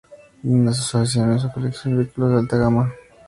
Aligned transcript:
Una 0.41 0.71
de 0.71 0.75
sus 0.77 0.95
aficiones 0.95 1.37
es 1.37 1.43
la 1.43 1.53
colección 1.53 1.93
de 1.93 1.99
vehículos 2.05 2.31
de 2.31 2.39
alta 2.39 2.57
gama. 2.57 2.91